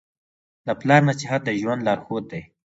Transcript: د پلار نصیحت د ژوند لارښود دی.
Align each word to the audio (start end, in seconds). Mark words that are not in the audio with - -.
د 0.65 0.67
پلار 0.79 1.01
نصیحت 1.09 1.41
د 1.45 1.49
ژوند 1.61 1.81
لارښود 1.87 2.23
دی. 2.31 2.41